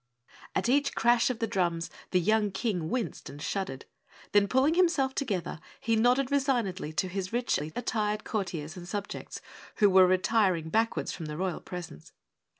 [0.55, 3.85] At each crash of the drums the young King winced and shuddered,
[4.31, 9.41] then, pulling himself together, he nodded resignedly to his richly attired courtiers and subjects
[9.75, 12.13] who were retiring backwards from the royal presence.